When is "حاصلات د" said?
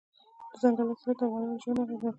0.91-1.21